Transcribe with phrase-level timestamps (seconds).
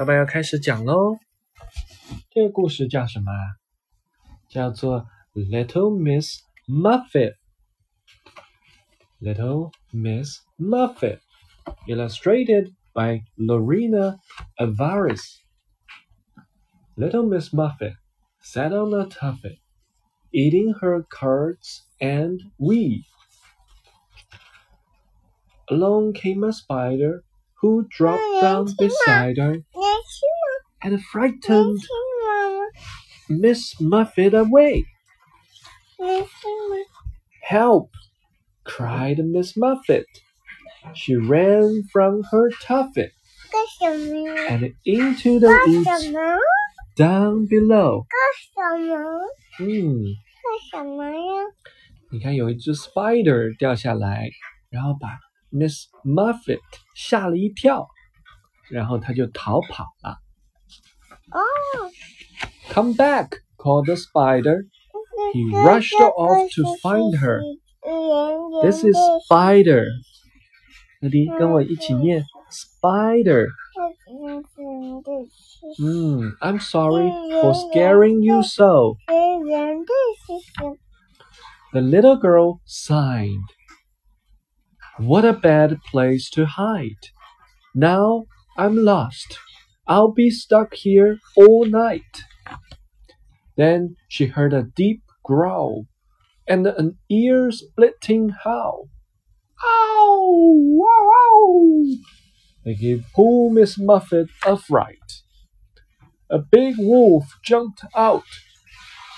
[0.00, 1.18] 爸爸要开始讲喽。
[2.30, 3.30] 这个故事叫什么？
[4.48, 5.06] 叫做
[5.38, 7.34] 《Little Miss Muffet》。
[9.20, 11.18] Little Miss Muffet,
[11.86, 14.16] illustrated by Lorena
[14.58, 15.20] Alvarez.
[16.96, 17.92] Little Miss Muffet
[18.40, 19.58] sat on a tuffet,
[20.32, 23.04] eating her curds and wheat.
[25.68, 27.22] Along came a spider
[27.60, 29.58] who dropped down beside her
[30.81, 31.79] and frightened
[33.29, 34.85] Miss Muffet away.
[37.43, 37.91] Help!
[38.63, 40.05] cried Miss Muffet.
[40.93, 43.11] She ran from her tuffet
[44.49, 45.87] and into the woods
[46.95, 48.05] down below.
[49.59, 50.03] 嗯，
[52.11, 54.29] 你看有一只 spider 掉下来，
[54.69, 55.17] 然后把
[55.51, 56.59] Miss Muffet
[56.93, 57.87] 吓了一跳，
[58.69, 60.17] 然后他就逃跑了。
[62.69, 63.39] Come back!
[63.57, 64.65] called the spider.
[65.33, 67.41] He rushed off to find her.
[68.61, 69.87] This is spider.
[71.01, 73.47] 那你跟我一起念 spider.
[75.79, 78.95] 嗯，I'm sorry for scaring you so.
[81.73, 83.43] The little girl sighed.
[84.99, 87.09] What a bad place to hide.
[87.73, 88.25] Now
[88.57, 89.37] I'm lost.
[89.86, 92.22] I'll be stuck here all night.
[93.56, 95.86] Then she heard a deep growl
[96.46, 98.88] and an ear splitting howl.
[99.62, 100.80] Ow!
[100.82, 101.12] Ow!
[101.14, 101.96] Ow!
[102.64, 105.22] They gave poor Miss Muffet a fright.
[106.30, 108.24] A big wolf jumped out.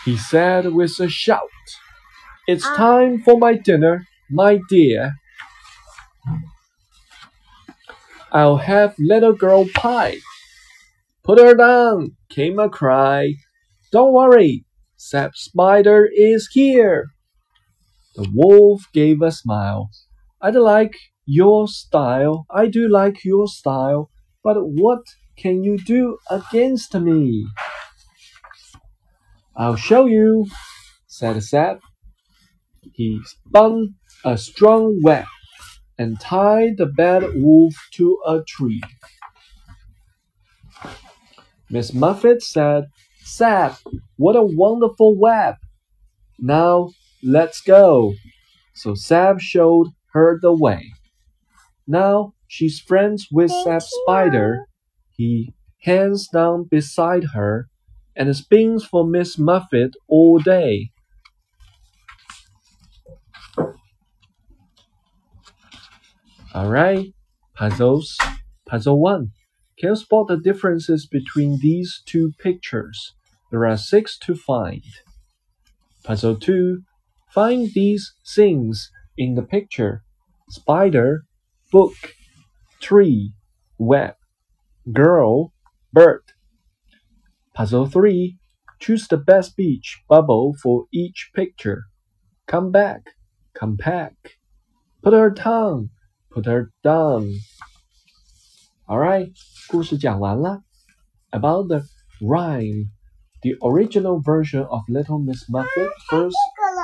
[0.04, 1.48] He said with a shout,
[2.46, 2.74] It's ah.
[2.76, 5.14] time for my dinner, my dear.
[8.32, 10.18] I'll have little girl pie.
[11.24, 13.34] Put her down, came a cry.
[13.92, 14.64] Don't worry,
[14.96, 17.10] Sap Spider is here.
[18.16, 19.90] The wolf gave a smile.
[20.40, 22.44] I'd like your style.
[22.50, 24.10] I do like your style.
[24.42, 25.02] But what
[25.36, 27.46] can you do against me?
[29.56, 30.46] I'll show you,
[31.06, 31.80] said Sap.
[32.94, 33.94] He spun
[34.24, 35.26] a strong web
[35.96, 38.82] and tied the bad wolf to a tree.
[41.72, 42.88] Miss Muffet said,
[43.24, 43.78] Sap,
[44.16, 45.54] what a wonderful web!
[46.38, 46.90] Now
[47.22, 48.12] let's go.
[48.74, 50.92] So Sap showed her the way.
[51.86, 54.66] Now she's friends with Sap Spider.
[55.16, 57.68] He hangs down beside her
[58.14, 60.90] and spins for Miss Muffet all day.
[66.52, 67.14] All right,
[67.54, 68.18] puzzles.
[68.66, 69.32] Puzzle 1.
[69.78, 73.14] Can you spot the differences between these two pictures?
[73.50, 74.84] There are six to find.
[76.04, 76.82] Puzzle 2.
[77.30, 80.02] Find these things in the picture
[80.48, 81.24] spider,
[81.70, 81.94] book,
[82.80, 83.32] tree,
[83.78, 84.14] web,
[84.92, 85.52] girl,
[85.92, 86.22] bird.
[87.54, 88.36] Puzzle 3.
[88.80, 91.84] Choose the best beach bubble for each picture.
[92.46, 93.02] Come back,
[93.54, 94.38] come back.
[95.02, 95.90] Put her tongue,
[96.30, 97.34] put her down.
[98.88, 99.38] Alright,
[99.71, 100.61] 故事讲完了。
[101.31, 101.83] About the
[102.21, 102.89] rhyme,
[103.41, 106.35] the original version of Little Miss Muffet first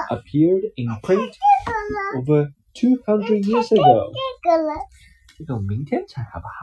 [0.09, 1.35] appeared in print
[2.15, 4.11] over 200 years ago.
[5.37, 6.53] 这个我明天讲好不好？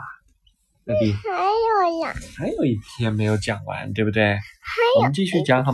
[0.85, 4.35] 那你还有呀，还有一篇没有讲完，对不对？
[4.35, 4.41] 还
[4.95, 5.69] 有我们继续讲好吗。